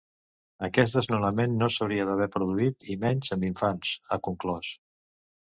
Aquest 0.67 0.95
desnonament 0.95 1.53
no 1.59 1.67
s’hauria 1.75 2.07
d’haver 2.07 2.29
produït 2.37 2.89
i 2.95 2.97
menys 3.05 3.31
amb 3.37 3.47
infants, 3.51 3.93
ha 4.11 4.21
conclòs. 4.31 4.73